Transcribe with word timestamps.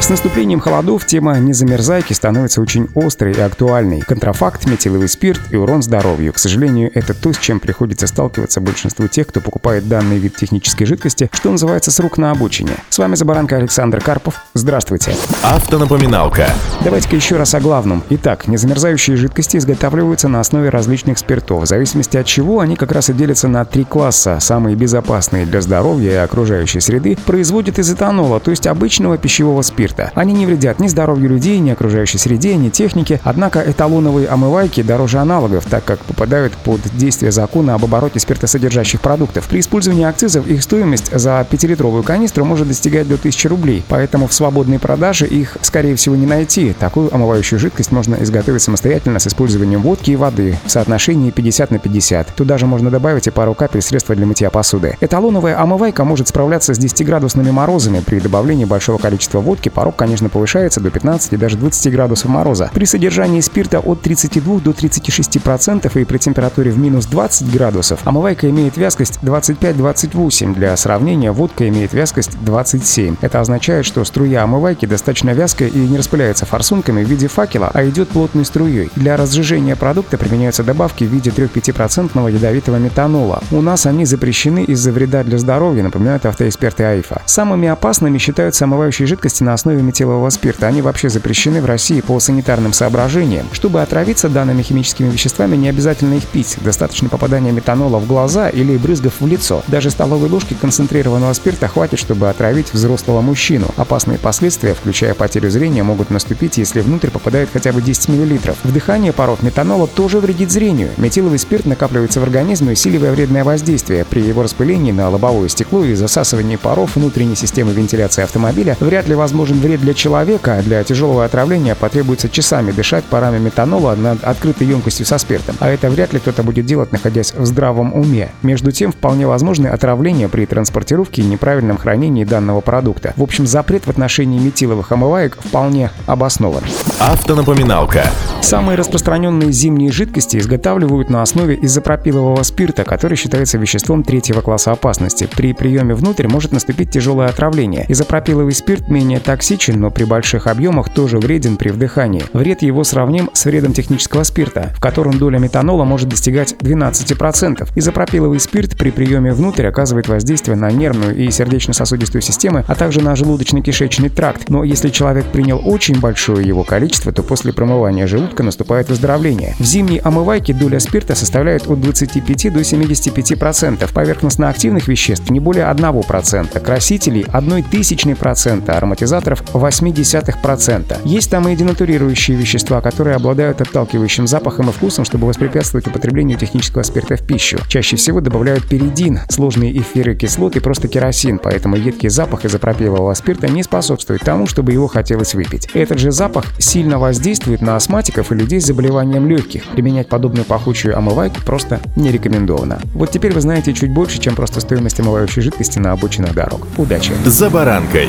С 0.00 0.10
наступлением 0.10 0.60
холодов 0.60 1.04
тема 1.04 1.38
незамерзайки 1.38 2.14
становится 2.14 2.62
очень 2.62 2.88
острой 2.94 3.32
и 3.32 3.40
актуальной. 3.40 4.00
Контрафакт, 4.00 4.64
метиловый 4.64 5.08
спирт 5.08 5.40
и 5.50 5.56
урон 5.56 5.82
здоровью. 5.82 6.32
К 6.32 6.38
сожалению, 6.38 6.90
это 6.94 7.12
то, 7.12 7.32
с 7.32 7.36
чем 7.36 7.60
приходится 7.60 8.06
сталкиваться 8.06 8.62
большинству 8.62 9.06
тех, 9.08 9.26
кто 9.26 9.42
покупает 9.42 9.86
данный 9.86 10.18
вид 10.18 10.36
технической 10.36 10.86
жидкости, 10.86 11.28
что 11.32 11.50
называется 11.50 11.90
с 11.90 12.00
рук 12.00 12.16
на 12.16 12.30
обочине. 12.30 12.70
С 12.88 12.96
вами 12.96 13.16
Забаранка 13.16 13.56
Александр 13.56 14.00
Карпов. 14.00 14.40
Здравствуйте. 14.54 15.14
Автонапоминалка. 15.42 16.48
Давайте-ка 16.82 17.16
еще 17.16 17.36
раз 17.36 17.54
о 17.54 17.60
главном. 17.60 18.02
Итак, 18.08 18.46
незамерзающие 18.46 19.16
жидкости 19.16 19.58
изготавливаются 19.58 20.28
на 20.28 20.40
основе 20.40 20.70
различных 20.70 21.18
спиртов. 21.18 21.64
В 21.64 21.66
зависимости 21.66 22.16
от 22.16 22.24
чего 22.24 22.60
они 22.60 22.76
как 22.76 22.92
раз 22.92 23.10
и 23.10 23.12
делятся 23.12 23.48
на 23.48 23.64
три 23.66 23.84
класса. 23.84 24.38
Самые 24.40 24.74
безопасные 24.74 25.44
для 25.44 25.60
здоровья 25.60 26.12
и 26.12 26.16
окружающей 26.16 26.80
среды 26.80 27.18
производят 27.26 27.78
из 27.78 27.92
этанола, 27.92 28.40
то 28.40 28.50
есть 28.50 28.66
обычного 28.66 29.18
пищевого 29.18 29.60
спирта 29.60 29.87
продукта. 29.88 30.12
Они 30.14 30.32
не 30.32 30.46
вредят 30.46 30.80
ни 30.80 30.88
здоровью 30.88 31.28
людей, 31.28 31.58
ни 31.58 31.70
окружающей 31.70 32.18
среде, 32.18 32.56
ни 32.56 32.68
технике, 32.68 33.20
однако 33.24 33.60
эталоновые 33.60 34.28
омывайки 34.28 34.82
дороже 34.82 35.18
аналогов, 35.18 35.64
так 35.68 35.84
как 35.84 36.00
попадают 36.00 36.52
под 36.54 36.80
действие 36.94 37.32
закона 37.32 37.74
об 37.74 37.84
обороте 37.84 38.18
спиртосодержащих 38.20 39.00
продуктов. 39.00 39.46
При 39.48 39.60
использовании 39.60 40.04
акцизов 40.04 40.46
их 40.46 40.62
стоимость 40.62 41.10
за 41.12 41.46
5-литровую 41.50 42.02
канистру 42.02 42.44
может 42.44 42.68
достигать 42.68 43.08
до 43.08 43.14
1000 43.14 43.48
рублей, 43.48 43.84
поэтому 43.88 44.26
в 44.26 44.34
свободной 44.34 44.78
продаже 44.78 45.26
их, 45.26 45.56
скорее 45.62 45.94
всего, 45.96 46.16
не 46.16 46.26
найти. 46.26 46.74
Такую 46.78 47.14
омывающую 47.14 47.58
жидкость 47.58 47.92
можно 47.92 48.16
изготовить 48.20 48.62
самостоятельно 48.62 49.18
с 49.18 49.26
использованием 49.26 49.82
водки 49.82 50.10
и 50.10 50.16
воды 50.16 50.58
в 50.64 50.70
соотношении 50.70 51.30
50 51.30 51.70
на 51.70 51.78
50. 51.78 52.34
Туда 52.34 52.58
же 52.58 52.66
можно 52.66 52.90
добавить 52.90 53.26
и 53.26 53.30
пару 53.30 53.54
капель 53.54 53.82
средства 53.82 54.14
для 54.14 54.26
мытья 54.26 54.50
посуды. 54.50 54.96
Эталоновая 55.00 55.60
омывайка 55.60 56.04
может 56.04 56.28
справляться 56.28 56.74
с 56.74 56.78
10-градусными 56.78 57.50
морозами 57.50 58.00
при 58.00 58.20
добавлении 58.20 58.64
большого 58.64 58.98
количества 58.98 59.40
водки, 59.40 59.68
порог, 59.78 59.94
конечно, 59.94 60.28
повышается 60.28 60.80
до 60.80 60.90
15 60.90 61.34
и 61.34 61.36
даже 61.36 61.56
20 61.56 61.92
градусов 61.92 62.28
мороза. 62.28 62.68
При 62.74 62.84
содержании 62.84 63.40
спирта 63.40 63.78
от 63.78 64.00
32 64.00 64.58
до 64.58 64.72
36% 64.72 65.40
процентов 65.40 65.96
и 65.96 66.04
при 66.04 66.18
температуре 66.18 66.72
в 66.72 66.78
минус 66.80 67.06
20 67.06 67.52
градусов 67.52 68.00
омывайка 68.02 68.50
имеет 68.50 68.76
вязкость 68.76 69.20
25-28. 69.22 70.52
Для 70.56 70.76
сравнения, 70.76 71.30
водка 71.30 71.68
имеет 71.68 71.92
вязкость 71.92 72.32
27. 72.40 73.18
Это 73.20 73.38
означает, 73.38 73.84
что 73.84 74.04
струя 74.04 74.42
омывайки 74.42 74.84
достаточно 74.84 75.30
вязкая 75.30 75.68
и 75.68 75.78
не 75.78 75.96
распыляется 75.96 76.44
форсунками 76.44 77.04
в 77.04 77.08
виде 77.08 77.28
факела, 77.28 77.70
а 77.72 77.88
идет 77.88 78.08
плотной 78.08 78.46
струей. 78.46 78.90
Для 78.96 79.16
разжижения 79.16 79.76
продукта 79.76 80.18
применяются 80.18 80.64
добавки 80.64 81.04
в 81.04 81.06
виде 81.06 81.30
3-5% 81.30 82.32
ядовитого 82.32 82.78
метанола. 82.78 83.44
У 83.52 83.60
нас 83.60 83.86
они 83.86 84.06
запрещены 84.06 84.64
из-за 84.64 84.90
вреда 84.90 85.22
для 85.22 85.38
здоровья, 85.38 85.84
напоминают 85.84 86.26
автоэксперты 86.26 86.82
АИФа. 86.82 87.22
Самыми 87.26 87.68
опасными 87.68 88.18
считаются 88.18 88.64
омывающие 88.64 89.06
жидкости 89.06 89.44
на 89.44 89.54
основе 89.54 89.67
основе 89.68 89.82
метилового 89.82 90.30
спирта. 90.30 90.66
Они 90.66 90.80
вообще 90.80 91.10
запрещены 91.10 91.60
в 91.60 91.66
России 91.66 92.00
по 92.00 92.18
санитарным 92.20 92.72
соображениям. 92.72 93.46
Чтобы 93.52 93.82
отравиться 93.82 94.28
данными 94.28 94.62
химическими 94.62 95.10
веществами, 95.10 95.56
не 95.56 95.68
обязательно 95.68 96.14
их 96.14 96.24
пить. 96.24 96.56
Достаточно 96.64 97.08
попадания 97.08 97.52
метанола 97.52 97.98
в 97.98 98.06
глаза 98.06 98.48
или 98.48 98.76
брызгов 98.78 99.20
в 99.20 99.26
лицо. 99.26 99.62
Даже 99.68 99.90
столовой 99.90 100.30
ложки 100.30 100.54
концентрированного 100.58 101.32
спирта 101.34 101.68
хватит, 101.68 101.98
чтобы 101.98 102.30
отравить 102.30 102.72
взрослого 102.72 103.20
мужчину. 103.20 103.66
Опасные 103.76 104.18
последствия, 104.18 104.74
включая 104.74 105.14
потерю 105.14 105.50
зрения, 105.50 105.82
могут 105.82 106.10
наступить, 106.10 106.56
если 106.56 106.80
внутрь 106.80 107.10
попадает 107.10 107.50
хотя 107.52 107.72
бы 107.72 107.82
10 107.82 108.08
мл. 108.08 108.38
Вдыхание 108.64 109.12
паров 109.12 109.42
метанола 109.42 109.86
тоже 109.86 110.20
вредит 110.20 110.50
зрению. 110.50 110.90
Метиловый 110.96 111.38
спирт 111.38 111.66
накапливается 111.66 112.20
в 112.20 112.22
организме, 112.22 112.72
усиливая 112.72 113.12
вредное 113.12 113.44
воздействие. 113.44 114.06
При 114.06 114.22
его 114.22 114.42
распылении 114.42 114.92
на 114.92 115.10
лобовое 115.10 115.48
стекло 115.48 115.84
и 115.84 115.94
засасывании 115.94 116.56
паров 116.56 116.96
внутренней 116.96 117.36
системы 117.36 117.72
вентиляции 117.72 118.22
автомобиля 118.22 118.76
вряд 118.80 119.08
ли 119.08 119.14
возможен 119.14 119.57
вред 119.58 119.80
для 119.80 119.94
человека, 119.94 120.58
а 120.58 120.62
для 120.62 120.82
тяжелого 120.84 121.24
отравления 121.24 121.74
потребуется 121.74 122.28
часами 122.28 122.70
дышать 122.70 123.04
парами 123.04 123.38
метанола 123.38 123.94
над 123.94 124.22
открытой 124.24 124.66
емкостью 124.66 125.06
со 125.06 125.18
спиртом. 125.18 125.56
А 125.60 125.68
это 125.68 125.90
вряд 125.90 126.12
ли 126.12 126.18
кто-то 126.18 126.42
будет 126.42 126.66
делать, 126.66 126.92
находясь 126.92 127.34
в 127.34 127.44
здравом 127.44 127.94
уме. 127.94 128.30
Между 128.42 128.72
тем, 128.72 128.92
вполне 128.92 129.26
возможны 129.26 129.66
отравления 129.66 130.28
при 130.28 130.46
транспортировке 130.46 131.22
и 131.22 131.26
неправильном 131.26 131.76
хранении 131.76 132.24
данного 132.24 132.60
продукта. 132.60 133.12
В 133.16 133.22
общем, 133.22 133.46
запрет 133.46 133.86
в 133.86 133.90
отношении 133.90 134.38
метиловых 134.38 134.92
омываек 134.92 135.36
вполне 135.40 135.90
обоснован. 136.06 136.62
Автонапоминалка. 137.00 138.04
Самые 138.40 138.76
распространенные 138.76 139.52
зимние 139.52 139.90
жидкости 139.90 140.36
изготавливают 140.36 141.10
на 141.10 141.22
основе 141.22 141.58
изопропилового 141.60 142.42
спирта, 142.44 142.84
который 142.84 143.16
считается 143.16 143.58
веществом 143.58 144.04
третьего 144.04 144.40
класса 144.40 144.72
опасности. 144.72 145.28
При 145.36 145.52
приеме 145.52 145.94
внутрь 145.94 146.28
может 146.28 146.52
наступить 146.52 146.90
тяжелое 146.90 147.28
отравление. 147.28 147.84
Изопропиловый 147.88 148.52
спирт 148.52 148.88
менее 148.88 149.20
токсичен 149.20 149.47
токсичен, 149.48 149.80
но 149.80 149.90
при 149.90 150.04
больших 150.04 150.46
объемах 150.46 150.90
тоже 150.90 151.18
вреден 151.18 151.56
при 151.56 151.70
вдыхании. 151.70 152.22
Вред 152.34 152.62
его 152.62 152.84
сравним 152.84 153.30
с 153.32 153.46
вредом 153.46 153.72
технического 153.72 154.22
спирта, 154.22 154.74
в 154.76 154.80
котором 154.80 155.18
доля 155.18 155.38
метанола 155.38 155.84
может 155.84 156.08
достигать 156.08 156.54
12%. 156.60 157.68
Изопропиловый 157.74 158.40
спирт 158.40 158.76
при 158.76 158.90
приеме 158.90 159.32
внутрь 159.32 159.66
оказывает 159.66 160.08
воздействие 160.08 160.56
на 160.56 160.70
нервную 160.70 161.16
и 161.16 161.30
сердечно-сосудистую 161.30 162.20
системы, 162.20 162.64
а 162.68 162.74
также 162.74 163.00
на 163.00 163.14
желудочно-кишечный 163.14 164.10
тракт. 164.10 164.50
Но 164.50 164.64
если 164.64 164.90
человек 164.90 165.24
принял 165.26 165.62
очень 165.64 165.98
большое 165.98 166.46
его 166.46 166.62
количество, 166.62 167.10
то 167.12 167.22
после 167.22 167.52
промывания 167.54 168.06
желудка 168.06 168.42
наступает 168.42 168.90
выздоровление. 168.90 169.54
В 169.58 169.64
зимней 169.64 169.98
омывайке 169.98 170.52
доля 170.52 170.78
спирта 170.78 171.14
составляет 171.14 171.66
от 171.66 171.80
25 171.80 172.52
до 172.52 172.60
75%, 172.60 173.92
поверхностно-активных 173.94 174.88
веществ 174.88 175.30
не 175.30 175.40
более 175.40 175.64
1%, 175.64 176.60
красителей 176.60 177.24
1 177.32 177.64
тысячной 177.64 178.14
процента, 178.14 178.76
ароматизаторов 178.76 179.37
0,8%. 179.52 181.00
Есть 181.04 181.30
там 181.30 181.48
и 181.48 181.56
денатурирующие 181.56 182.36
вещества, 182.36 182.80
которые 182.80 183.16
обладают 183.16 183.60
отталкивающим 183.60 184.26
запахом 184.26 184.70
и 184.70 184.72
вкусом, 184.72 185.04
чтобы 185.04 185.26
воспрепятствовать 185.26 185.86
употреблению 185.86 186.38
технического 186.38 186.82
спирта 186.82 187.16
в 187.16 187.26
пищу. 187.26 187.58
Чаще 187.68 187.96
всего 187.96 188.20
добавляют 188.20 188.68
перидин, 188.68 189.20
сложные 189.28 189.76
эфиры 189.78 190.14
кислот 190.14 190.56
и 190.56 190.60
просто 190.60 190.88
керосин, 190.88 191.38
поэтому 191.38 191.76
едкий 191.76 192.08
запах 192.08 192.44
изопропилового 192.44 193.14
спирта 193.14 193.48
не 193.48 193.62
способствует 193.62 194.22
тому, 194.22 194.46
чтобы 194.46 194.72
его 194.72 194.86
хотелось 194.86 195.34
выпить. 195.34 195.68
Этот 195.74 195.98
же 195.98 196.10
запах 196.10 196.44
сильно 196.58 196.98
воздействует 196.98 197.60
на 197.60 197.76
астматиков 197.76 198.32
и 198.32 198.34
людей 198.34 198.60
с 198.60 198.66
заболеванием 198.66 199.28
легких. 199.28 199.64
Применять 199.68 200.08
подобную 200.08 200.44
пахучую 200.44 200.96
омывайку 200.96 201.40
просто 201.44 201.80
не 201.96 202.10
рекомендовано. 202.10 202.80
Вот 202.94 203.10
теперь 203.10 203.32
вы 203.32 203.40
знаете 203.40 203.72
чуть 203.72 203.92
больше, 203.92 204.18
чем 204.18 204.34
просто 204.34 204.60
стоимость 204.60 205.00
омывающей 205.00 205.42
жидкости 205.42 205.78
на 205.78 205.92
обочинах 205.92 206.34
дорог. 206.34 206.66
Удачи! 206.76 207.12
За 207.24 207.50
баранкой! 207.50 208.08